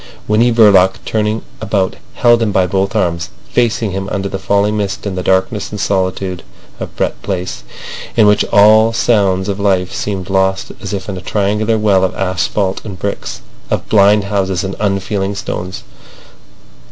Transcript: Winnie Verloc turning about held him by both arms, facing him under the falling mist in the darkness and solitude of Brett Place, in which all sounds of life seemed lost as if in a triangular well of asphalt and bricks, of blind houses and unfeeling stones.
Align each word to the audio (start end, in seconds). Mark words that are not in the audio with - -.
Winnie 0.27 0.51
Verloc 0.51 0.95
turning 1.05 1.43
about 1.61 1.95
held 2.15 2.41
him 2.41 2.51
by 2.51 2.65
both 2.65 2.95
arms, 2.95 3.29
facing 3.51 3.91
him 3.91 4.09
under 4.11 4.27
the 4.27 4.39
falling 4.39 4.75
mist 4.75 5.05
in 5.05 5.13
the 5.13 5.21
darkness 5.21 5.69
and 5.69 5.79
solitude 5.79 6.41
of 6.79 6.95
Brett 6.95 7.21
Place, 7.21 7.61
in 8.17 8.25
which 8.25 8.43
all 8.51 8.93
sounds 8.93 9.47
of 9.47 9.59
life 9.59 9.93
seemed 9.93 10.31
lost 10.31 10.71
as 10.81 10.91
if 10.91 11.07
in 11.07 11.17
a 11.17 11.21
triangular 11.21 11.77
well 11.77 12.03
of 12.03 12.15
asphalt 12.15 12.81
and 12.83 12.97
bricks, 12.97 13.41
of 13.69 13.87
blind 13.89 14.23
houses 14.23 14.63
and 14.63 14.75
unfeeling 14.79 15.35
stones. 15.35 15.83